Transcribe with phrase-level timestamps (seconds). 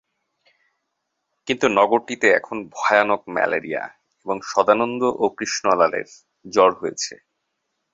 [1.47, 3.83] কিন্তু নগরটিতে এখন ভয়ানক ম্যালেরিয়া
[4.25, 6.07] এবং সদানন্দ ও কৃষ্ণলালের
[6.45, 7.13] জ্বর হয়েছে।